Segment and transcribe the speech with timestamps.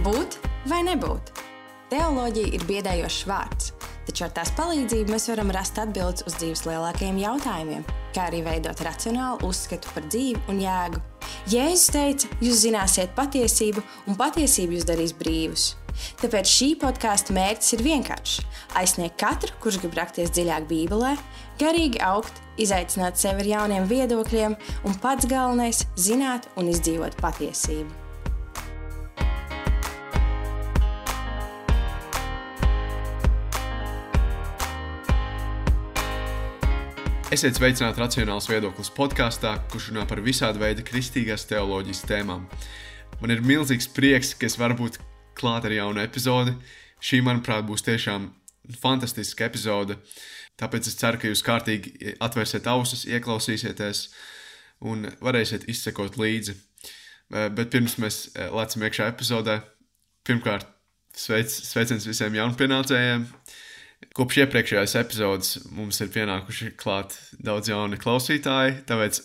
[0.00, 0.38] Būt
[0.70, 1.34] vai nebūt?
[1.90, 3.66] Teoloģija ir biedējošs vārds,
[4.06, 7.84] taču ar tās palīdzību mēs varam rast atbildes uz dzīves lielākajiem jautājumiem,
[8.16, 11.04] kā arī veidot racionālu uzskatu par dzīvi un jēgu.
[11.52, 15.68] Jēzus teica, jūs zināsiet patiesību, un patiesība jūs darīs brīvus.
[16.22, 18.40] Tāpēc šī podkāstu mērķis ir vienkāršs-
[18.80, 21.16] aizsniegt katru, kurš grib rakties dziļāk Bībelē,
[21.60, 27.99] garīgi augt, izaicināt sevi ar jauniem viedokļiem, un pats galvenais- zināt un izdzīvot patiesību.
[37.30, 42.48] Esiet sveicināti Racionāls viedoklis podkāstā, kurš runā par visādi veidi kristīgās teoloģijas tēmām.
[43.20, 44.98] Man ir milzīgs prieks, ka es varu būt
[45.38, 46.56] klāt ar jaunu epizodi.
[46.98, 48.26] Šī, manuprāt, būs tiešām
[48.82, 50.00] fantastiska epizode.
[50.58, 54.02] Tāpēc es ceru, ka jūs kārtīgi atvērsiet ausis, ieklausīsieties
[54.90, 56.58] un varēsiet izsekot līdzi.
[56.58, 59.60] Eh, bet pirms mēs eh, lecam iekšā epizodē,
[60.26, 60.66] pirmkārt,
[61.14, 63.28] sveic, sveiciens visiem jaunpienācējiem.
[64.16, 69.20] Kopš iepriekšējās epizodes mums ir pienākuši klāt daudz jauni klausītāji, tāpēc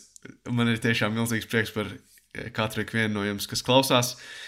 [0.51, 4.15] man ir tiešām milzīgs prieks par eh, katru no jums, kas klausās.
[4.15, 4.45] Uh,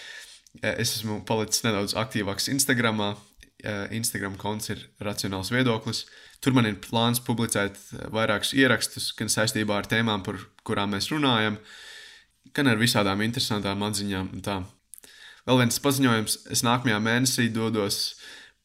[0.61, 3.01] Es esmu palicis nedaudz aktīvāks Instagram.
[3.93, 6.05] Instagram konts ir racionāls viedoklis.
[6.41, 7.77] Tur man ir plāns publicēt
[8.13, 11.57] vairākus ierakstus, gan saistībā ar tēmām, par kurām mēs runājam,
[12.53, 14.33] gan ar visādām interesantām atziņām.
[15.47, 18.17] Vēl viens paziņojums: es nākamajā mēnesī dodos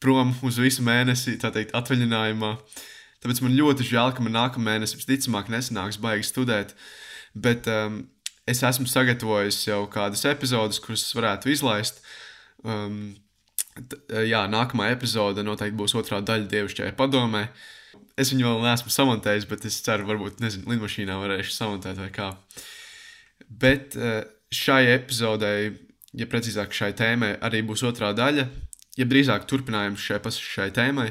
[0.02, 2.56] prom uz visu mēnesi, tā teikt, atvaļinājumā.
[3.22, 6.74] Tāpēc man ļoti žēl, ka man nākamā mēnesis visticamāk nesanāks baigi studēt.
[7.38, 8.02] Bet um,
[8.50, 12.02] es esmu sagatavojis jau kādas epizodes, kuras varētu izlaist.
[12.66, 13.14] Um,
[14.26, 17.46] jā, nākamā epizode noteikti būs otrā daļa dievišķajai padomē.
[18.18, 22.32] Es viņu vēl neesmu samontējis, bet es ceru, varbūt nezinu, lidmašīnā varēšu samontēt vai kā.
[23.48, 24.20] Bet uh,
[24.52, 25.70] šai epizodei,
[26.18, 28.50] ja precīzāk šai tēmai, arī būs otrā daļa,
[28.98, 31.10] ja drīzāk turpinājums šai, šai tēmai,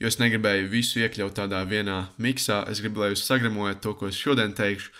[0.00, 2.64] jo es negribēju visu iekļaut tādā vienā miksā.
[2.70, 4.92] Es gribēju, lai jūs sagramojat to, ko es šodien teikšu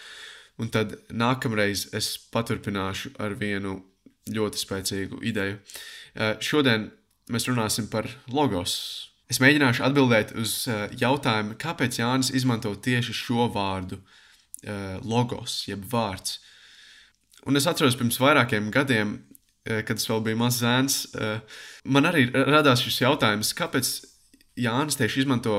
[0.60, 3.78] Un tad nākamreiz es paturpināšu ar vienu
[4.30, 5.56] ļoti spēcīgu ideju.
[6.14, 6.90] Eh, šodien
[7.32, 8.74] mēs runāsim par logos.
[9.30, 14.02] Es mēģināšu atbildēt uz eh, jautājumu, kāpēc Jānis izmanto tieši šo vārdu,
[14.62, 16.38] eh, logos, jeb vārds.
[17.48, 19.16] Un es atceros pirms vairākiem gadiem,
[19.64, 20.98] kad es vēl biju mazs zēns,
[21.84, 23.92] man arī radās šis jautājums, kāpēc
[24.60, 25.56] Jānis tieši izmanto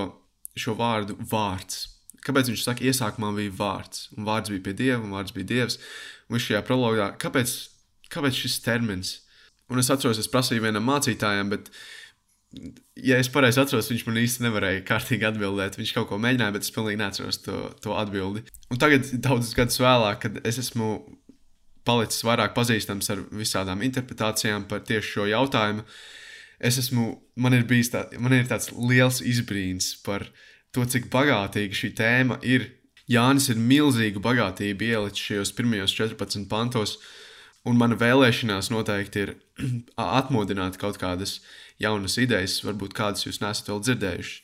[0.57, 1.85] šo vārdu vārds
[2.25, 5.79] kāpēc viņš saka, iesākumā bija vārds, un vārds bija pie dieva, un vārds bija dievs.
[6.27, 7.55] Un viņš šajā prologā, kāpēc,
[8.13, 9.15] kāpēc šis termins?
[9.71, 11.71] Un es atceros, es prasīju vienam mācītājam, bet,
[12.99, 15.79] ja es pareizi atceros, viņš man īsti nevarēja kārtīgi atbildēt.
[15.79, 18.45] Viņš kaut ko mēģināja, bet es pilnīgi neatceros to, to atbildi.
[18.71, 20.93] Un tagad, daudzus gadus vēlāk, kad es esmu
[21.87, 25.85] palicis vairāk pazīstams ar visādām interpretācijām par tieši šo jautājumu,
[26.61, 27.07] es esmu,
[27.41, 30.27] man ir bijis tā, man ir tāds liels izbrīns par
[30.75, 32.69] to, cik bagātīga šī tēma ir.
[33.11, 36.93] Jānis ir milzīgu bagātību ielicis šajos pirmajos 14 pantos,
[37.67, 39.33] un mana vēlēšanās noteikti ir
[40.21, 41.39] atmodināt kaut kādas
[41.81, 44.37] jaunas idejas, varbūt kādas jūs nesat vēl dzirdējuši.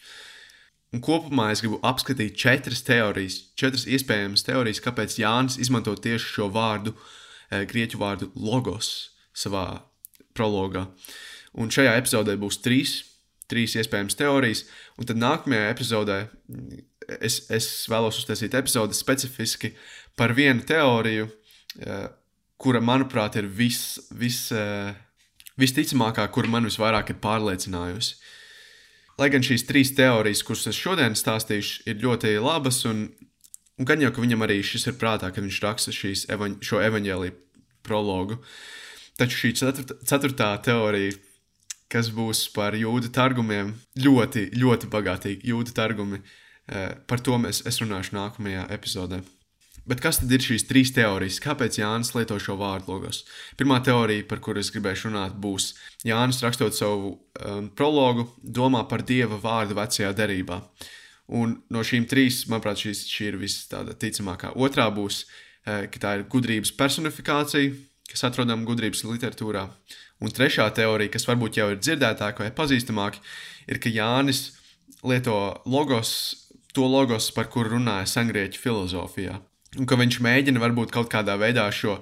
[0.95, 6.47] Un kopumā es gribu apskatīt četras teorijas, četras iespējamas teorijas, kāpēc Jānis izmanto tieši šo
[6.53, 7.16] vārdu, eh,
[7.51, 9.83] grieķu vārdu logos savā
[10.37, 10.87] prologā.
[11.57, 12.99] Un šajā epizodē būs trīs
[13.47, 14.63] trīs iespējamas teorijas,
[14.99, 16.19] un tad nākamajā epizodē
[17.23, 19.73] es, es vēlos uztaisīt epizodi specifiski
[20.19, 21.29] par vienu teoriju,
[21.79, 22.07] eh,
[22.59, 24.93] kura, manuprāt, ir vis, vis, eh,
[25.59, 28.17] visticamākā, kura man visvairāk ir pārliecinājusi.
[29.17, 33.07] Lai gan šīs trīs teorijas, kuras es šodien stāstīšu, ir ļoti labas, un,
[33.77, 35.93] un gan jau ka viņam arī šis ir prātā, kad viņš raksta
[36.35, 37.37] evaņ, šo evaņģēlīju
[37.87, 38.41] prologu.
[39.17, 41.15] Taču šī ceturtā, ceturtā teorija
[41.91, 43.73] kas būs par jūdu targumiem.
[43.99, 46.21] Ļoti, ļoti bagātīgi jūdu targumi.
[46.67, 49.21] Eh, par to mēs, runāšu nākamajā epizodē.
[49.87, 51.39] Bet kas tad ir šīs trīs teorijas?
[51.39, 53.21] Kāpēc Jānis lieto šo vārdu logos?
[53.55, 55.69] Pirmā teorija, par kuru es gribēju runāt, būs
[56.03, 60.59] Jānis rakstot savu um, prologu, domā par dieva vārdu vecajā derībā.
[61.27, 64.53] Un no šīm trīs, manuprāt, šīs, šī ir visticamākā.
[64.55, 65.25] Otrā būs,
[65.65, 67.73] eh, ka tā ir gudrības personifikācija,
[68.07, 69.67] kas atrodama gudrības literatūrā.
[70.23, 73.19] Un trešā teorija, kas varbūt jau ir dzirdētāka vai pazīstamāka,
[73.67, 74.55] ir, ka Jānis
[75.03, 79.41] lieto logos, to logos, par kuru runāja sengrieķu filozofijā.
[79.77, 81.99] Un ka viņš mēģina varbūt kaut kādā veidā šo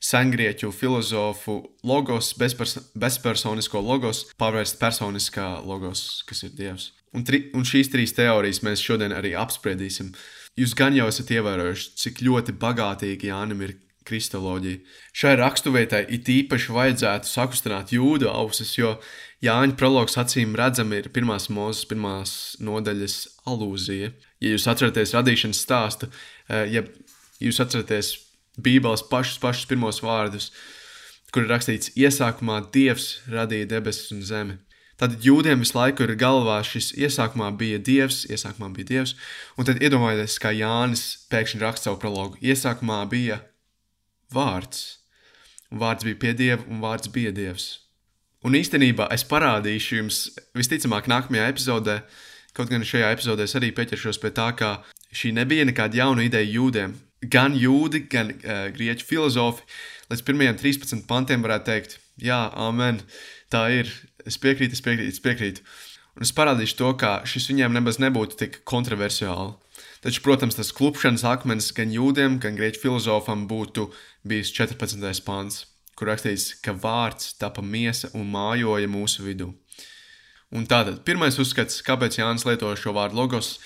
[0.00, 6.92] sengrieķu filozofu logos, bezpers bezpersonisko logos, pārvērst personiskā logos, kas ir Dievs.
[7.16, 10.12] Un, tri, un šīs trīs teorijas mēs šodien arī apspriedīsim.
[10.58, 13.76] Jūs gan jau esat ievērojuši, cik ļoti bagātīgi Jānim ir
[14.08, 14.80] kristoloģiju.
[15.16, 18.96] Šai raksturvietai it īpaši vajadzētu sakustināt jūdu ausis, jo
[19.44, 22.32] Jāņa prologs acīm redzami ir pirmās mūzes, pirmās
[22.64, 24.10] nodaļas alūzija.
[24.42, 26.08] Ja jūs atceraties radīšanas stāstu,
[26.48, 26.82] eh, ja
[27.38, 28.16] jūs atceraties
[28.58, 30.50] Bībeles pašus, pašus pirmos vārdus,
[31.30, 34.58] kur ir rakstīts, iesākumā Dievs radīja debesis un zemi.
[34.98, 39.14] Tad jūdiem visu laiku ir galvā šis iesākumā bija dievs, iesākumā bija dievs,
[39.54, 42.40] un tad iedomājieties, kā Jānis pēkšņi raksta savu prologu.
[42.42, 43.38] Iesākumā bija
[44.34, 44.98] vārds,
[45.70, 47.68] un vārds bija pie dieva, un vārds bija dievs.
[48.46, 50.18] Un īstenībā es parādīšu jums,
[50.58, 52.00] visticamāk, nākamajā epizodē,
[52.54, 54.80] kaut gan šajā epizodē es arī pieķeršos pie tā, ka
[55.14, 56.98] šī nebija nekāda jauna ideja jūdiem.
[57.30, 59.64] Gan jūdi, gan uh, grieķu filozofi
[60.10, 63.00] līdz pirmajiem 13 pantiem varētu teikt, jā, amen,
[63.52, 63.92] tā ir,
[64.28, 65.64] Es piekrītu, es piekrītu, es piekrītu.
[66.18, 69.54] Un es parādīšu to, ka šis viņiem nemaz nebūtu tik kontroversiāli.
[70.04, 73.88] Taču, protams, tas klupšanas akmens gan jūdiem, gan grieķu filozofam būtu
[74.28, 75.22] bijis 14.
[75.26, 75.62] pāns,
[75.98, 79.52] kur rakstīts, ka vārds tapa miesa un mājoja mūsu vidū.
[80.54, 83.58] Un tātad pirmais uzskats, kāpēc Jānis lieto šo vārdu logos,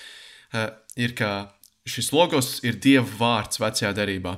[0.53, 1.53] eh, ir, ka
[1.87, 4.37] šis logos ir Dieva vārds vecajā derībā.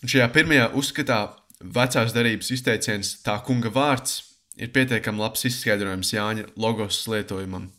[0.00, 1.20] Un šajā pirmajā uzskatā
[1.60, 4.29] vecās derības izteiciens tā kunga vārds
[4.60, 7.70] ir pietiekami labs izskaidrojums Jāņa logos lietojumam.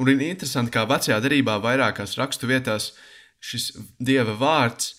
[0.00, 2.92] Un ir interesanti, kā vecajā darbā vairākās rakstu vietās
[3.40, 3.70] šis
[4.00, 4.94] dieva vārds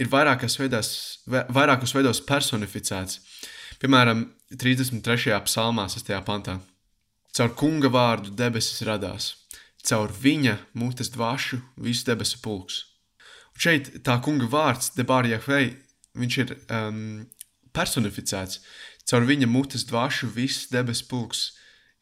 [0.00, 0.90] ir vairākos veidos,
[1.26, 3.20] vairākos veidos personificēts.
[3.80, 4.26] Piemēram,
[4.56, 5.36] 33.
[5.44, 6.12] psalmā, 6.
[6.24, 6.58] pantā.
[7.36, 9.32] Caur kunga vārdu debesis radās,
[9.84, 12.84] caur viņa mutes dvašu visu debesu pulks.
[13.56, 15.74] Un šeit tā kunga vārds, Debārija Hvei,
[16.16, 17.26] viņš ir um,
[17.76, 18.60] personificēts.
[19.06, 21.52] Caur viņa mutes dvašu viss debesu pulks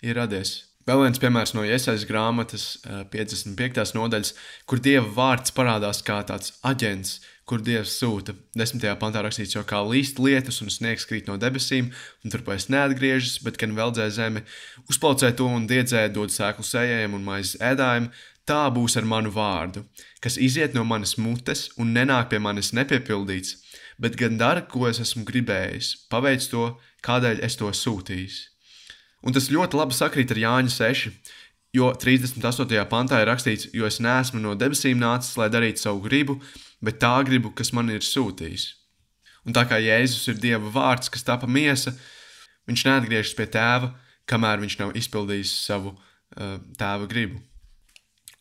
[0.00, 0.62] ir radies.
[0.84, 2.64] Vēl viens piemērs no iesaistas grāmatas
[3.12, 3.78] 55.
[3.80, 4.34] Eh, nodaļas,
[4.68, 8.34] kur dieva vārds parādās kā tāds aģents, kur dievs sūta.
[8.56, 11.90] Desmitajā pantā rakstīts, jo kā līst lietus un sniegs krīt no debesīm,
[12.24, 14.44] un turpēc neatgriežas, bet gan veldzē zemi,
[14.88, 18.10] uzplaucē to un diedzē, dod sēklu sējējiem un maizes ēdājiem,
[18.48, 19.84] tā būs ar manu vārdu,
[20.24, 23.56] kas iziet no manas mutes un nenāk pie manis nepiepildīts,
[24.00, 26.74] bet gan dara, ko es esmu gribējis, paveic to,
[27.04, 28.42] kādēļ es to sūtīju.
[29.24, 31.32] Un tas ļoti labi sakrīt ar Jāņa 6,
[31.74, 32.84] jo 38.
[32.90, 36.38] pantā ir rakstīts, jo es neesmu no debesīm nācis, lai darītu savu gribu,
[36.84, 38.68] bet tā gribu, kas man ir sūtījis.
[39.44, 41.92] Un tā kā Jēzus ir Dieva vārds, kas tapa miesa,
[42.68, 43.90] viņš neatgriežas pie tēva,
[44.30, 47.42] kamēr viņš nav izpildījis savu uh, tēva gribu.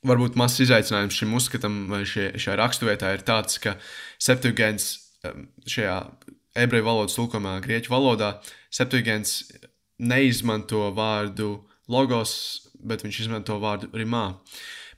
[0.03, 3.77] Varbūt mazs izaicinājums šim uzskatam, vai šie, šajā raksturvietā ir tāds, ka
[4.23, 4.87] Septuagēns
[5.27, 5.97] um, šajā
[6.55, 8.35] ebreju valodas tulkojumā, grieķu valodā,
[8.73, 9.43] Septuagents
[10.01, 11.55] neizmanto vārdu
[11.91, 12.33] logos,
[12.83, 14.25] bet viņš izmanto vārdu rimā.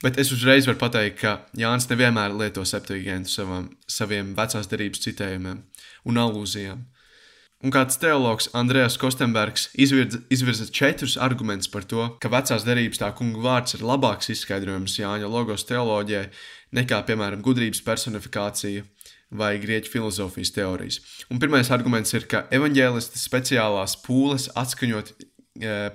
[0.03, 5.63] Bet es uzreiz varu pateikt, ka Jānis nevienmēr lieto septuagentu savam, saviem vecās derības citējumiem
[6.05, 6.83] un alūzijām.
[7.65, 13.09] Un kāds teologs Andrēs Kostenbergs izvirza, izvirza četrus argumentus par to, ka vecās derības tā
[13.15, 16.27] kunga vārds ir labāks izskaidrojums Jāņa logos teoloģijai
[16.75, 18.83] nekā, piemēram, gudrības personifikācija
[19.33, 20.99] vai grieķu filozofijas teorijas.
[21.31, 25.19] Un pirmais arguments ir, ka evanģēlisti speciālās pūles atskaņot e,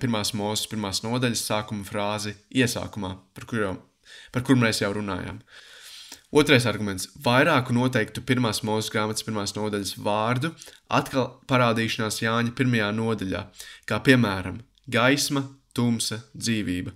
[0.02, 3.74] pirmās mūzes, pirmās nodaļas sākuma frāzi iesākumā, par kuru,
[4.34, 5.40] par kuru mēs jau runājām.
[6.30, 10.54] Otrais arguments- vairāku noteiktu pirmās mūzes grāmatas pirmās nodaļas vārdu
[10.88, 13.46] atkal parādīšanās Jāņa pirmajā nodaļā,
[13.86, 16.94] kā piemēram gaisma, tumsa, dzīvība.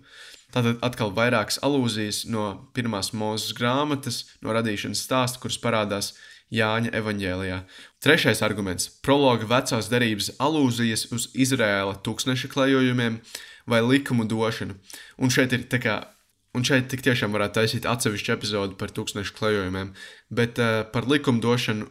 [0.54, 6.12] Tātad atkal vairākas alūzijas no pirmās mūzes grāmatas, no radīšanas stāsta, kuras parādās
[6.52, 7.62] Jāņa evanģēlijā.
[8.04, 13.20] Trešais arguments- prologa vecās derības alūzijas uz Izraēla tūkstneša klejojumiem
[13.66, 14.74] vai likumu došanu.
[15.18, 16.04] Un šeit ir tā kā
[16.54, 19.92] Un šeit tik tiešām varētu taisīt atsevišķu epizodi par tūkstošu klejojumiem,
[20.30, 21.88] bet uh, par likumu došanu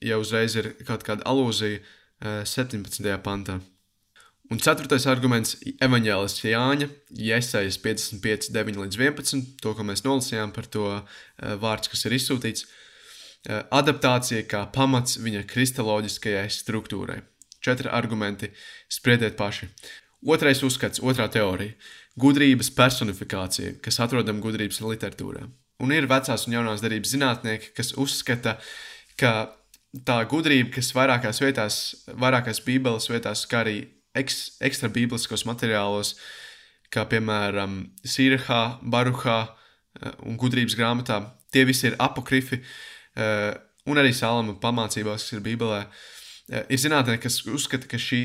[0.00, 3.02] jau uzreiz ir kaut kāda alūzija uh, 17.
[3.18, 3.58] pantā.
[4.46, 6.86] Un ceturtais arguments- evanģēlis Jāņa,
[7.18, 11.02] Iesaijas 55, 9 līdz 11, to, ko mēs nolasījām par to uh,
[11.58, 12.62] vārds, kas ir izsūtīts.
[12.62, 12.85] Uh,
[13.46, 17.20] adaptācija kā pamats viņa kristaloģiskajai struktūrai.
[17.62, 18.50] Četri argumenti,
[18.92, 19.68] spriediet paši.
[20.26, 21.74] Otrais uzskats, otrā teorija-
[22.22, 25.46] gudrības personifikācija, kas atrodama gudrības literatūrā.
[25.80, 28.58] Un ir vecās un jaunās darbības zinātnieki, kas uzskata,
[29.16, 29.52] ka
[30.04, 31.76] tā gudrība, kas vairākās vietās,
[32.08, 36.16] vairākās bībeles vietās, kā arī eks, ekstra bībeliskos materiālos,
[36.90, 41.32] kā piemēram Sīrahā, Baruhā eh, un gudrības grāmatā.
[41.52, 45.84] Tie visi ir apokrifi, eh, un arī Salama pamācībās, kas ir Bībelē.
[46.46, 48.20] Eh, ir zinātnē, kas uzskata, ka šī,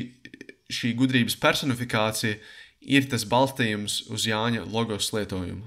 [0.70, 2.38] šī gudrības personifikācija
[2.82, 5.66] ir tas balstījums uz Jāņa logos lietojumu.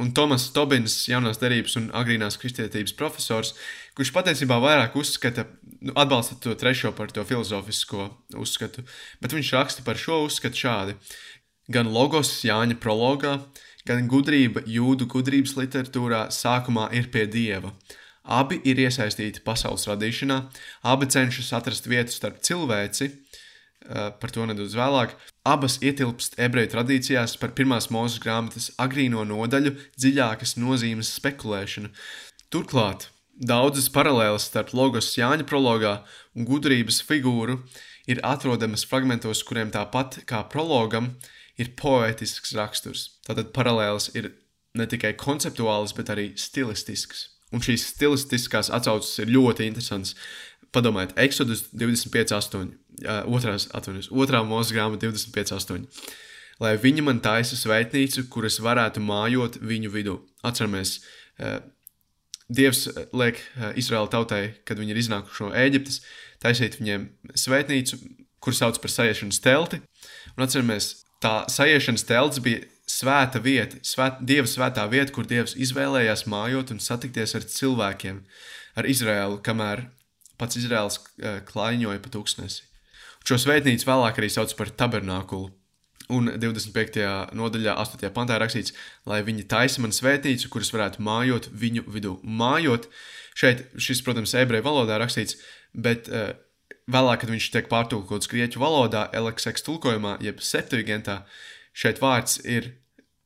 [0.00, 3.52] Un Tomas Tobins, jaunās derības un agrīnās kristietības profesors,
[3.98, 5.44] kurš patiesībā vairāk uzskata
[5.80, 8.06] nu, atbalsta to trešo par to filozofisko
[8.40, 8.86] uzskatu,
[9.20, 10.96] bet viņš raksta par šo uzskatu šādi.
[11.68, 13.36] Gan logos Jāņa prologā,
[13.84, 17.74] gan gudrība jūdu gudrības literatūrā sākumā ir pie dieva.
[18.24, 20.40] Abi ir iesaistīti pasaules radīšanā,
[20.84, 23.08] abi cenšas atrast vietu starp cilvēci,
[24.20, 25.14] par to nedaudz vēlāk.
[25.48, 31.88] Abas ietilpst ebreju tradīcijās par pirmās mūža grāmatas agrīno nodaļu dziļākas nozīmes spekulēšanu.
[32.52, 33.08] Turklāt
[33.40, 36.02] daudzas paralēlas starp logos Jāņa prologā
[36.36, 37.56] un gudrības figūru
[38.10, 41.14] ir atrodamas fragmentos, kuriem tāpat kā prologam
[41.56, 43.16] ir poetisks raksturs.
[43.24, 44.34] Tātad paralēlas ir
[44.76, 47.39] ne tikai konceptuālas, bet arī stilistiskas.
[47.50, 50.14] Un šīs stilistiskās atsauces ir ļoti interesantas.
[50.70, 52.68] Padomājiet, Exodus 25.8.
[53.00, 55.88] Uh, otrās, atvainojos, otrā mūža grāmata 25.8.
[56.60, 60.18] Lai viņi man taisa svētnīcu, kuras varētu mājot viņu vidū.
[60.46, 61.00] Atceramies,
[61.40, 61.58] uh,
[62.50, 66.00] Dievs liek uh, Izraēla tautai, kad viņi ir iznākuši no Ēģiptes,
[66.42, 67.06] taisīt viņiem
[67.38, 67.98] svētnīcu,
[68.42, 69.80] kur sauc par sajiešanas telti.
[70.36, 70.92] Un atceramies,
[71.22, 76.82] tā sajiešanas telts bija svēta vieta, svēt, Dieva svētā vieta, kur Dievs izvēlējās mājot un
[76.82, 78.20] satikties ar cilvēkiem,
[78.80, 79.86] ar Izraēlu, kamēr
[80.40, 82.66] pats Izraels uh, klaiņoja pa tūkstnesi.
[83.26, 85.50] Šo svētnīcu vēlāk arī sauc par tabernākulu.
[86.10, 87.04] Un 25.
[87.38, 88.08] nodaļā, 8.
[88.14, 88.72] pantā rakstīts,
[89.06, 92.16] lai viņi taisa man svētnīcu, kuras varētu mājot viņu vidū.
[92.24, 92.88] Mājot,
[93.38, 95.38] šeit šis, protams, ebreju valodā rakstīts,
[95.70, 96.32] bet uh,
[96.90, 101.20] vēlāk, kad viņš tiek pārtulkots grieķu valodā, elektrēks tulkojumā, jeb septuagintā,
[101.72, 102.72] šeit vārds ir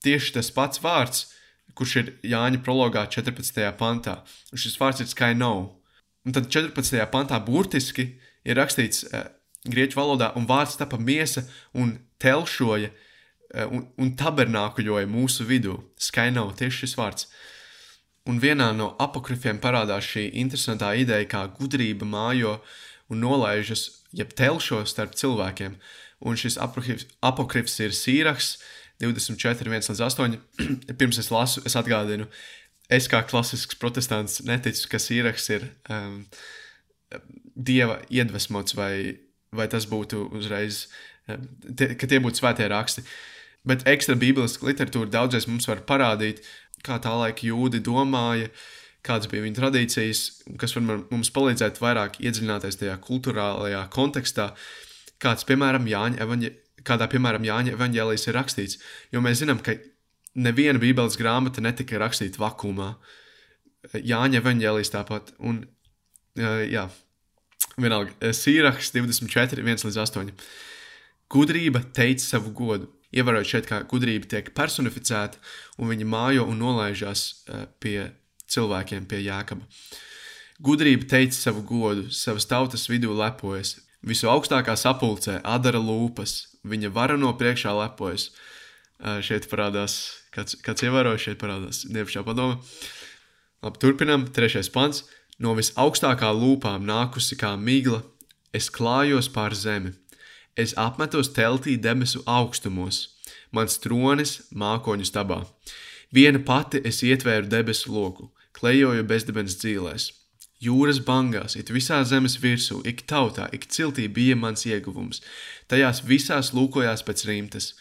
[0.04, 1.30] tieši tas pats vārds,
[1.74, 3.64] kurš ir Jāņa prologā 14.
[3.78, 4.20] pantā.
[4.52, 5.54] Un šis vārds ir skaino.
[6.24, 7.00] Un tad 14.
[7.12, 9.26] pantā burtiski ir rakstīts uh,
[9.68, 15.76] grieķu valodā, un vārds tapa miesa un telšoja uh, un, un tabernākuļoja mūsu vidū.
[16.00, 17.28] Skaino tieši šis vārds.
[18.24, 22.56] Un vienā no apokrifiem parādās šī interesantā ideja, kā gudrība mājo
[23.12, 23.82] un nolaižas,
[24.16, 25.76] jeb telšo starp cilvēkiem.
[26.24, 30.36] Un šis apokrifs ir sīraks, uh, 24, 1 līdz 8.
[30.98, 32.28] Pirms es lasu, es atgādinu,
[32.92, 36.22] es kā klasisks protestants neticu, ka sīraks ir um,
[37.54, 39.18] dieva iedvesmots vai,
[39.54, 40.86] vai tas būtu uzreiz,
[41.28, 43.06] um, tie, ka tie būtu svētie raksti.
[43.64, 46.44] Bet ekstra bībeliska literatūra daudzreiz mums var parādīt,
[46.84, 48.50] kā tā laika jūdi domāja,
[49.04, 50.20] kādas bija viņu tradīcijas,
[50.60, 54.52] kas var mums palīdzēt vairāk iedziļināties tajā kultūrālajā kontekstā,
[55.22, 58.80] kāds, piemēram, Jāņa evaņģēlijas kādā, piemēram, Jāņa evanģēlijas ir rakstīts.
[59.14, 59.76] Jo mēs zinām, ka
[60.34, 62.94] neviena Bībeles grāmata netika rakstīta vakumā.
[63.94, 65.32] Jāņa evanģēlijas tāpat.
[65.44, 65.62] Un,
[66.36, 66.86] jā,
[67.76, 70.34] vienalga, Sīraks 24, 1 līdz 8.
[71.34, 72.90] Gudrība teica savu godu.
[73.14, 75.38] Ievērojot šeit, kā gudrība tiek personificēta,
[75.78, 77.44] un viņa mājo un nolaižās
[77.82, 78.10] pie
[78.50, 79.62] cilvēkiem, pie jēkaba.
[80.64, 87.32] Gudrība teica savu godu, savas tautas vidū lepojas, visu augstākā sapulcē adara lūpas, viņa varano
[87.38, 88.30] priekšā lepojas.
[89.24, 89.96] Šeit parādās,
[90.32, 92.60] kāds, kāds ievēroja, šeit parādās dievišķā padoma.
[93.64, 95.04] Labi, turpinam, trešais pants.
[95.42, 98.04] No visaugstākā lūpām nākusi kā migla,
[98.54, 99.90] es klājos pār zemi.
[100.54, 103.16] Es apmetos teltī debesu augstumos,
[103.50, 105.40] mans tronis mākoņu stabā.
[106.14, 110.12] Viena pati es ietvēru debesu loku, klejoju bezdibens dzīvēs.
[110.64, 115.20] Jūras bangās, it visā zemes virsū, ik tautā, ik ciltī bija mans ieguvums.
[115.68, 117.74] Tajās visās lūkojās pēc rimtas.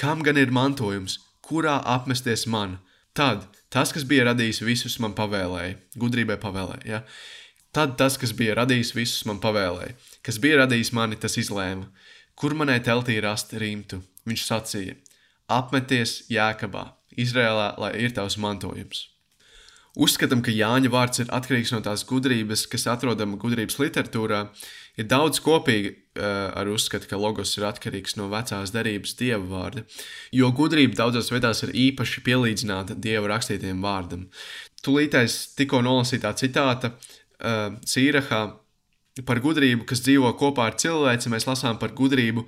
[0.00, 2.78] Kam gan ir mantojums, kurā apmesties man?
[3.12, 6.86] Tad tas, kas bija radījis visus, man pavēlēja, gudrībai pavēlēja.
[6.88, 7.02] Ja?
[7.76, 9.92] Tad tas, kas bija radījis visus, man pavēlēja.
[10.26, 11.90] Kas bija radījis mani, tas izlēma.
[12.34, 14.00] Kur manai teltī rast rimtu?
[14.26, 14.96] Viņš sacīja:
[15.50, 16.86] Apmeties Jēkabā,
[17.20, 19.09] Izrēlā, lai ir tavs mantojums.
[20.00, 24.46] Uzskatām, ka Jāņa vārds ir atkarīgs no tās gudrības, kas atrodama gudrības literatūrā.
[24.96, 29.84] Ir daudz kopīgi uh, ar uzskatu, ka logos ir atkarīgs no vecās derības dieva vārda,
[30.36, 34.26] jo gudrība daudzās vietās ir īpaši pielīdzināta dieva rakstītiem vārdam.
[34.84, 38.42] Tūlītais tikko nolasītā citāta uh, Sīrahā
[39.26, 42.46] par gudrību, kas dzīvo kopā ar cilvēci, mēs lasām par gudrību,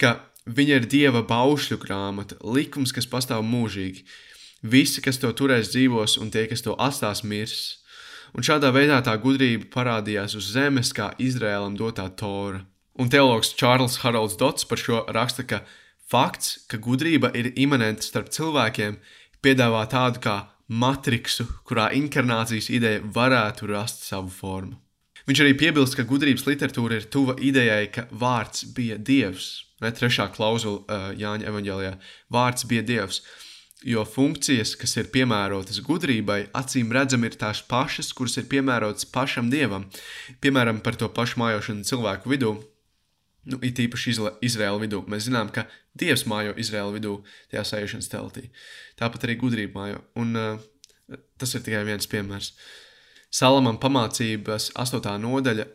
[0.00, 4.04] ka viņa ir dieva baušļu grāmata, likums, kas pastāv mūžīgi.
[4.64, 7.82] Visi, kas to turēs, dzīvos, un tie, kas to atstās, mirs.
[8.34, 12.64] Un šādā veidā tā gudrība parādījās uz zemes kā Izrēlam dotā tora.
[12.98, 15.60] Un teologs Čārls Haralds Dots par šo raksta, ka
[16.10, 18.96] fakts, ka gudrība ir imanenta starp cilvēkiem,
[19.44, 20.36] piedāvā tādu kā
[20.72, 24.78] matriksu, kurā inkarnācijas ideja varētu rast savu formu.
[25.28, 29.64] Viņš arī piebilst, ka gudrības literatūra ir tuva idejai, ka vārds bija dievs.
[29.80, 31.94] Ne trešā klauzula uh, Jāņa evanģēlijā-
[32.34, 33.22] vārds bija dievs.
[33.82, 39.50] Jo funkcijas, kas ir piemērotas gudrībai, acīm redzami ir tās pašas, kuras ir piemērotas pašam
[39.52, 39.88] dievam.
[40.44, 42.54] Piemēram, par to pašu mājošanu cilvēku vidū.
[43.44, 44.14] Nu, it īpaši
[44.46, 45.02] Izraēla vidū.
[45.10, 45.66] Mēs zinām, ka
[45.98, 47.18] Dievs mājo Izraēla vidū,
[47.52, 48.46] tajā sēžamās teltī.
[48.96, 50.00] Tāpat arī gudrība mājo.
[50.22, 52.54] Un, uh, tas ir tikai viens piemērs.
[53.34, 55.66] Salamam pamācības astotā nodaļa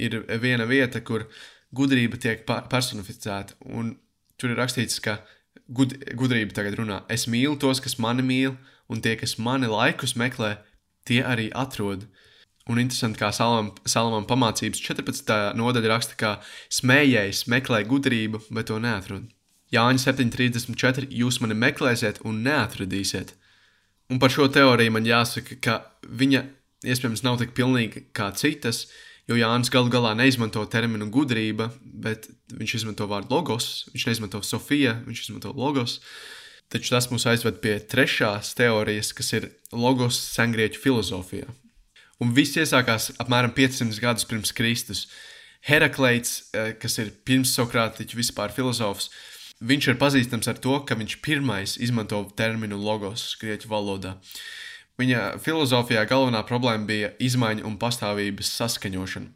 [0.00, 1.24] ir viena vieta, kur
[1.72, 3.56] gudrība tiek personificēta.
[3.70, 3.94] Un
[4.36, 5.20] tur ir rakstīts, ka
[5.68, 7.02] gud, gudrība tagad runā.
[7.12, 8.56] Es mīlu tos, kas mani mīl,
[8.90, 10.56] un tie, kas mani laikus meklē,
[11.08, 12.06] tie arī atrod.
[12.70, 15.34] Un interesanti, kā Salamam pamācības 14.
[15.58, 16.36] nodaļa raksta, ka
[16.70, 19.26] smējējs meklē gudrību, bet to neatrod.
[19.74, 21.08] Jāņa 7,34.
[21.14, 23.34] Jūs mani meklēsiet un neatradīsiet.
[24.10, 26.42] Un par šo teoriju man jāsaka, ka viņa
[26.90, 28.88] iespējams nav tik pilnīga kā citas,
[29.30, 31.68] Jo Jānis galu galā neizmanto terminu gudrība,
[32.02, 36.00] bet viņš izmanto vārdu logos, viņš neizmanto Sofija, viņš izmanto logos.
[36.70, 41.46] Taču tas mūs aizved pie trešās teorijas, kas ir logos sengrieķu filozofijā.
[42.18, 45.04] Un viss iesākās apmēram 500 gadus pirms Kristus.
[45.62, 49.10] Herakleits, eh, kas ir pirmssokrātiķu vispār filozofs,
[49.62, 54.16] viņš ir pazīstams ar to, ka viņš pirmais izmanto terminu logos grieķu valodā.
[54.98, 59.30] Viņa filozofijā galvenā problēma bija izmaiņa un pastāvības saskaņošana.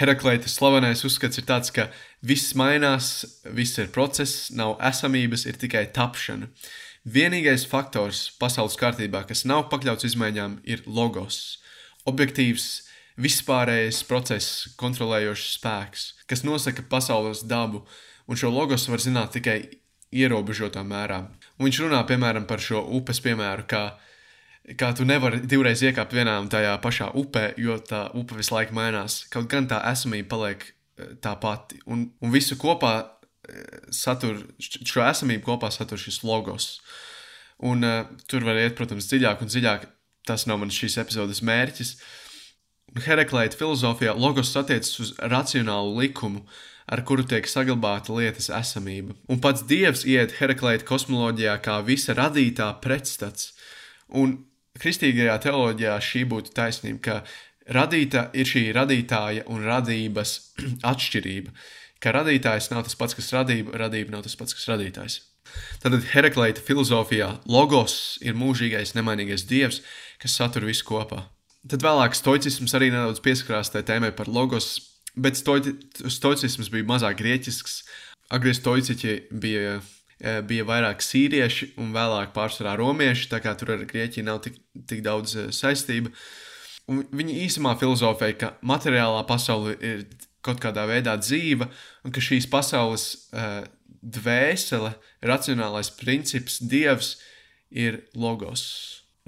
[0.00, 1.90] Herakleita slavenais uzskats ir tāds, ka
[2.24, 6.48] viss mainās, viss ir process, nav esamības, ir tikai tapšana.
[7.04, 11.58] Vienīgais faktors pasaules kārtībā, kas nav pakļauts izmaiņām, ir logos.
[12.08, 12.66] Objektīvs,
[13.20, 17.84] vispārējais process, kontrolējošs spēks, kas nosaka pasaules dabu,
[18.24, 19.58] un šo logos var zināt tikai
[20.16, 21.26] ierobežotā mērā.
[21.58, 23.84] Un viņš runā piemēram par šo upes piemēru, kā
[24.78, 28.76] kā tu nevari divreiz iekāpt vienā un tajā pašā upē, jo tā upe visu laiku
[28.76, 29.24] mainās.
[29.32, 31.80] Kaut gan tā esamība paliek eh, tā pati.
[31.90, 36.74] Un, un visu kopā eh, satur, šo esamību kopā satur šis logos.
[37.60, 39.82] Un uh, tur var iet, protams, dziļāk un dziļāk.
[40.28, 41.94] Tas nav mans šīs epizodes mērķis.
[43.04, 46.40] Herakleita filozofijā logos attiecas uz racionālu likumu,
[46.90, 49.12] ar kuru tiek saglabāta lietas esamība.
[49.28, 53.52] Un pats dievs iet Herakleita kosmoloģijā kā visa radītā pretstats.
[54.08, 54.38] Un
[54.80, 60.36] kristīgajā teoloģijā šī būtu taisnība, ka radīta ir šī radītāja un radības
[60.92, 61.54] atšķirība.
[62.00, 65.20] Ka radītājs nav tas pats, kas radība, radība nav tas pats, kas radītājs.
[65.82, 69.80] Tad Herakleita filozofijā logos ir mūžīgais, nemainīgais dievs,
[70.22, 71.24] kas satur visu kopā.
[71.68, 74.78] Tad vēlāk stoicisms arī nedaudz pieskarās tai tēmai par logos,
[75.12, 77.82] bet stoicisms bija mazāk grieķisks.
[78.32, 79.80] Agri stoiciķi bija
[80.20, 85.00] bija vairāk sīrieši un vēlāk pārsvarā romieši, tā kā tur ar Grieķiju nav tik, tik
[85.06, 86.12] daudz eh, saistība.
[86.90, 90.04] Un viņi īsumā filozofēja, ka materiālā pasaule ir
[90.44, 91.68] kaut kādā veidā dzīva,
[92.04, 93.04] un ka šīs pasaules
[93.36, 93.60] uh,
[94.00, 97.12] dvēsele, racionālais princips, dievs
[97.70, 98.64] ir logos.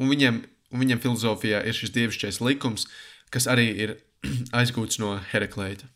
[0.00, 0.40] Un viņiem,
[0.72, 2.88] un viņiem filozofijā ir šis dievišķais likums,
[3.30, 3.94] kas arī ir
[4.58, 5.86] aizgūts no Herakleita.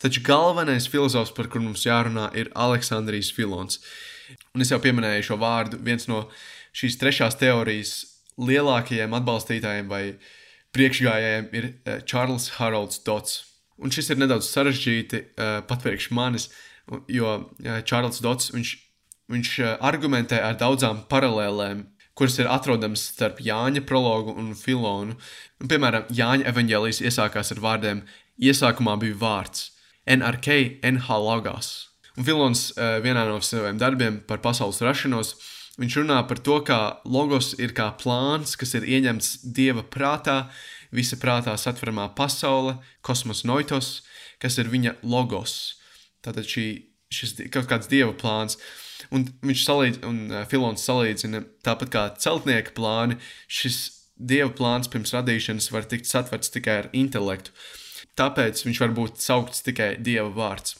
[0.00, 3.82] Taču galvenais filozofs, par kuru mums jārunā, ir Aleksandrijs Filons.
[3.82, 4.15] Uh,
[4.54, 5.80] Un es jau pieminēju šo vārdu.
[5.84, 6.26] Viens no
[6.76, 7.96] šīs trešās teorijas
[8.36, 10.02] lielākajiem atbalstītājiem vai
[10.76, 11.68] priekšgājējiem ir
[12.08, 13.42] Čārlis uh, Harolds Dots.
[13.80, 16.48] Un šis ir nedaudz sarežģīti uh, pat priekš manis,
[17.12, 18.72] jo Čārlis Dots viņš,
[19.32, 19.52] viņš
[19.84, 21.84] argumentē ar daudzām paralēlēm,
[22.16, 25.16] kuras ir atrodamas starp Jāņa prologu un Filonu.
[25.60, 28.04] Un, piemēram, Jāņa evanģēlijas iesākās ar vārdiem:
[28.40, 29.70] Iesākumā bija vārds,
[30.08, 31.74] NRK, NH logos.
[32.16, 35.34] Un Filons uh, vienā no saviem darbiem par pasaules rašanos,
[35.76, 40.46] viņš runā par to, kā logos ir kā plāns, kas ir ieņemts dieva prātā,
[40.96, 44.00] visa prātā satveramā pasaule, kosmos noitos,
[44.40, 45.76] kas ir viņa logos.
[46.24, 46.66] Tātad šī,
[47.12, 48.56] šis kaut kāds dieva plāns.
[49.12, 53.82] Un viņš salīdzina, un uh, Filons salīdzina tāpat kā celtnieka plāni, šis
[54.16, 57.52] dieva plāns pirms radīšanas var tikt satverts tikai ar intelektu.
[58.16, 60.78] Tāpēc viņš var būt saukts tikai dieva vārds.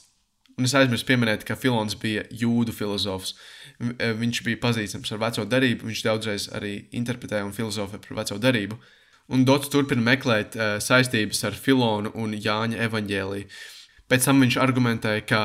[0.57, 3.35] Un es aizmirsu pieminēt, ka Filons bija jūdu filozofs.
[3.77, 8.37] Eh, viņš bija pazīstams ar veco darību, viņš daudzreiz arī interpretēja un filozofēja par veco
[8.41, 8.79] darību.
[9.29, 13.49] Un Dots turpina meklēt uh, saistības ar Filonu un Jāņa evaņģēliju.
[14.07, 15.41] Pēc tam viņš argumentēja, ka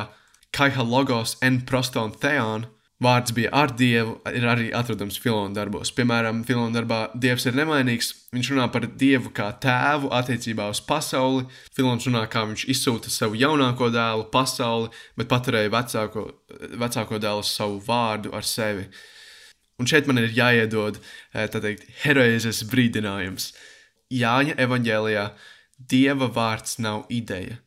[0.54, 2.68] Kaiha logos en proston theon
[3.02, 5.90] vārds bija ar dievu, ir arī atrodams Filona darbos.
[5.96, 8.12] Piemēram, Filona darbā Dievs ir nemainīgs.
[8.32, 11.44] Viņš runā par dievu kā tēvu attiecībā uz pasauli.
[11.76, 16.26] Filons runā, kā viņš izsūta savu jaunāko dēlu pasauli, bet paturēja vecāko,
[16.84, 18.86] vecāko dēlu savu vārdu ar sevi.
[19.80, 23.50] Un šeit man ir jāiedod eh, teikt, heroizes brīdinājums.
[24.12, 25.26] Jāņa evanģēlijā
[25.90, 27.58] Dieva vārds nav ideja.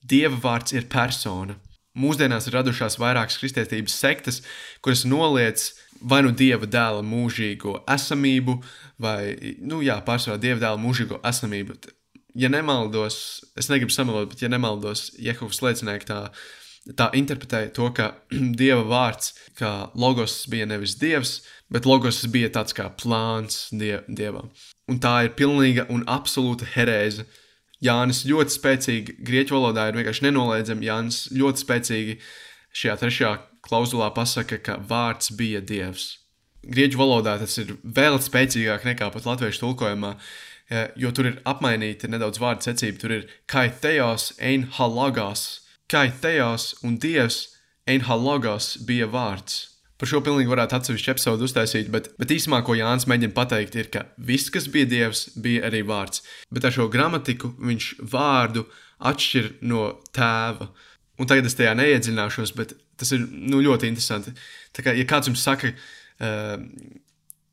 [0.00, 1.56] Dieva vārds ir persona.
[1.98, 4.42] Mūsdienās ir radušās vairākas kristietības sektas,
[4.84, 5.64] kuras noliec
[6.00, 8.60] vai nu dieva dēla mūžīgo esamību,
[9.02, 11.76] vai, nu jā, pārsvarā dieva dēla mūžīgo esamību.
[12.38, 16.20] Ja nemaldos, es negribu samalot, bet ja nemaldos, Jehovas liecinieki tā,
[16.96, 18.12] tā interpretēja to, ka
[18.60, 21.40] dieva vārds, kā logos bija nevis dievs,
[21.72, 24.50] bet logos bija tāds kā plāns die, dievam.
[24.90, 27.26] Un tā ir pilnīga un absolūta herēze.
[27.84, 30.88] Jānis ļoti spēcīgi, grieķu valodā ir vienkārši nenoliedzami.
[30.88, 32.16] Jānis ļoti spēcīgi
[32.76, 33.32] šajā trešajā
[33.64, 36.10] klauzulā pasaka, ka vārds bija dievs.
[36.60, 40.12] Grieķu valodā tas ir vēl spēcīgāk nekā pat latviešu tulkojumā,
[41.00, 43.00] jo tur ir apmainīta nedaudz vārdu secība.
[43.00, 45.46] Tur ir kaitejos, einhalagos,
[45.90, 47.46] kaitejos un dievs
[47.88, 49.79] einhalagos bija vārds.
[50.00, 53.90] Par šo pilnīgi varētu atsevišķu episodu uztaisīt, bet, bet īsumā, ko Jānis mēģina pateikt, ir,
[53.92, 56.22] ka viss, kas bija dievs, bija arī vārds.
[56.48, 58.64] Bet ar šo gramatiku viņš vārdu
[59.10, 60.70] atšķir no tēva.
[61.20, 64.32] Un tagad es tajā neiedziļināšos, bet tas ir nu, ļoti interesanti.
[64.72, 66.56] Tā kā, ja kāds jums saka, uh,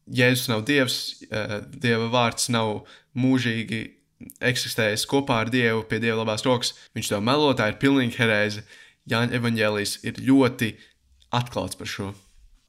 [0.07, 2.85] Jēzus nav dievs, uh, dieva vārds nav
[3.19, 3.81] mūžīgi
[4.47, 8.63] eksistējis kopā ar Dievu pie Dieva labās rokas, viņš to melo, tā ir pilnīgi herēze.
[9.07, 10.71] Jāņa evaņģēlijas ir ļoti
[11.35, 12.09] atklāts par šo.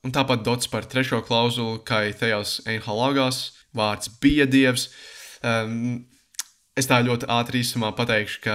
[0.08, 4.86] Un tāpat dots par trešo klauzulu, kā Tejos Einhalagās, vārds bija dievs.
[5.44, 6.06] Um,
[6.72, 8.54] es tā ļoti ātri īsumā pateikšu, ka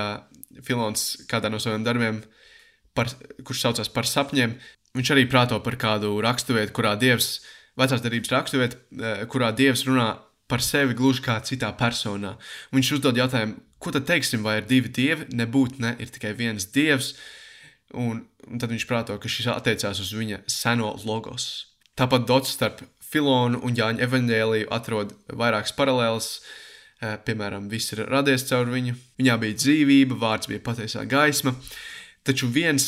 [0.66, 2.24] Filons kādā no saviem darbiem,
[2.98, 3.12] par,
[3.46, 4.56] kurš saucās par sapņiem,
[4.98, 7.44] viņš arī prāto par kādu raksturvietu, kurā dievs,
[7.78, 10.08] vecās darbības raksturvietu, eh, kurā dievs runā
[10.50, 12.34] par sevi gluži kā citā personā.
[12.74, 15.30] Viņš uzdod jautājumu, ko tad teiksim, vai ir divi dievi?
[15.38, 17.14] Nebūtu, ne, ir tikai viens dievs.
[17.94, 21.74] Un, un tad viņš prāto, ka šis attiecās uz viņa seno logos.
[22.00, 22.82] Tāpat dots starp
[23.14, 26.30] Filonu un Jāņa evanģēliju atrod vairākas paralēlas.
[27.04, 28.96] Eh, piemēram, viss ir radies caur viņu.
[29.20, 31.54] Viņā bija dzīvība, vārds bija patiesā gaisma.
[32.26, 32.88] Taču viens,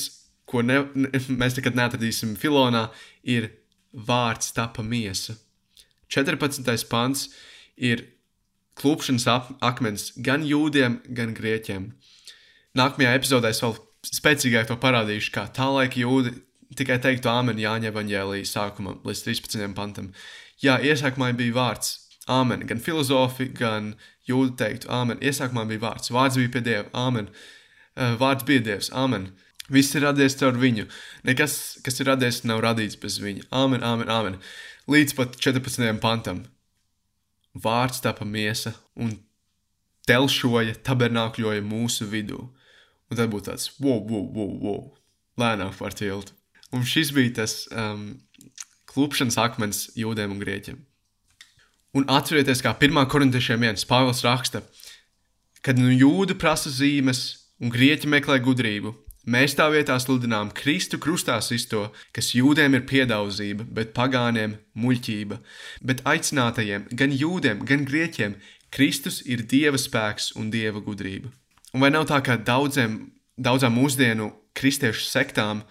[0.50, 2.88] ko ne, ne, mēs nekad neatradīsim Filonā,
[3.22, 3.52] ir
[3.94, 5.38] vārds tapa miesa.
[6.10, 6.66] 14.
[6.90, 7.30] pants
[7.76, 8.06] ir
[8.80, 9.28] klupšanas
[9.64, 11.90] akmens gan jūdiem, gan grieķiem.
[12.76, 13.78] Nākamajā epizodē es vēl
[14.14, 16.36] spēcīgāk to parādījuši, kā tā laika jūdi
[16.78, 19.70] tikai teiktu āmeni Jāņa evaņģēlīja sākumam līdz 13.
[19.78, 20.12] pantam.
[20.64, 21.94] Jā, iesākumā bija vārds
[22.32, 23.94] āmeni, gan filozofi, gan
[24.30, 25.24] jūdi teiktu āmeni.
[25.30, 27.34] Iesākumā bija vārds, vārds bija pie Dieva, āmeni.
[27.96, 29.32] Eh, vārds bija Dievs, āmeni.
[29.70, 30.86] Viss ir radies caur viņu.
[31.26, 33.48] Nekas, kas ir radies, nav radīts bez viņa.
[33.50, 34.36] Āmen, āmen, āmen.
[34.92, 35.98] Līdz pat 14.
[36.02, 36.44] pantam.
[37.56, 39.16] Vārds tapa miesa un
[40.06, 42.44] telšoja, tabernākļoja mūsu vidū.
[43.12, 44.82] Un tad būtu tāds, wow, wow, wow, wow,
[45.40, 46.34] lēnāk par tiltu.
[46.74, 48.16] Un šis bija tas um,
[48.90, 50.82] klupšanas akmens jūdiem un grieķiem.
[51.96, 53.06] Un atcerieties, kā 1.
[53.08, 54.66] korintiešiem viens Pāvils raksta,
[55.64, 57.22] kad nu jūda prasa zīmes
[57.62, 58.92] un grieķi meklē gudrību.
[59.32, 65.40] Mēs tā vietā sludinām Kristu krustā sisto, kas jūdiem ir piedauzība, bet pagāniem muļķība.
[65.82, 68.36] Bet aicinātajiem, gan jūdiem, gan grieķiem,
[68.76, 71.32] Kristus ir Dieva spēks un Dieva gudrība.
[71.76, 72.94] Un vai nav tā, ka daudziem,
[73.36, 75.66] daudzām mūsdienu kristiešu sektām,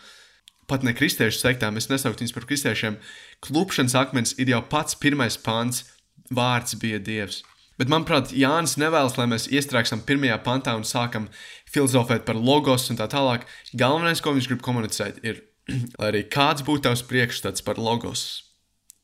[0.69, 2.99] pat ne kristiešu sektām, es nesauktu viņus par kristiešiem,
[3.45, 5.87] klupšanas akmens ir jau pats pirmais pāns,
[6.29, 7.41] vārds bija Dievs.
[7.81, 11.27] Bet, manuprāt, Jānis nevēlas, lai mēs iestrēgsim pirmajā pantā un sākam
[11.73, 13.49] filozofēt par logos un tā tālāk.
[13.73, 15.41] Galvenais, ko viņš grib komunicēt, ir,
[15.99, 18.45] lai arī kāds būtu tavs priekšstats par logos,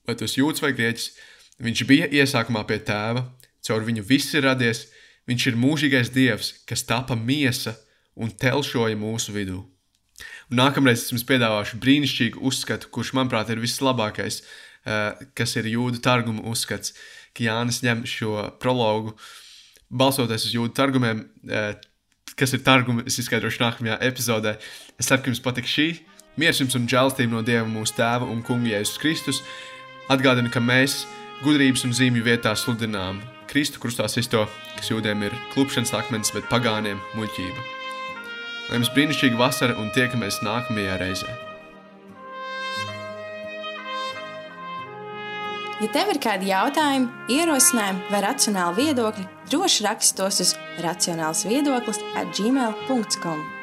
[0.04, 1.10] vai esi jūds vai grieķis,
[1.64, 3.24] viņš bija iesākumā pie tēva,
[3.64, 4.90] caur viņu viss ir radies,
[5.30, 7.76] Viņš ir mūžīgais dievs, kas tapa miesa
[8.18, 9.60] un telšoja mūsu vidū.
[10.50, 14.40] Un nākamreiz es jums piedāvāšu brīnišķīgu uzskatu, kurš, manuprāt, ir vislabākais,
[14.84, 16.92] eh, kas ir jūdu targuma uzskats,
[17.32, 19.14] ka Jānis ņem šo prologu,
[19.90, 21.74] balsoties uz jūdu targumiem, eh,
[22.34, 24.58] kas ir targumi, es izskaidrošu nākamajā epizodē.
[24.98, 26.00] Es ceru, ka jums patiks šī.
[26.36, 29.42] Mieres jums un žēlstība no Dieva mūsu Tēva un Kunga Jēzus Kristus.
[30.08, 31.06] Atgādinu, ka mēs
[31.44, 34.44] gudrības un zīmju vietā sludinām Kristu krustā sisto,
[34.76, 37.68] kas jūdiem ir klupšanas akmens, bet pagāniem muļķība.
[38.70, 41.34] Lai jums brīnišķīga vasara un tiekamies nākamajā reizē!
[45.80, 50.50] Ja tev ir kādi jautājumi, ierosinājumi vai racionāli viedokļi, droši raksti tos uz
[50.84, 53.59] racionāls viedoklis at gmail.com.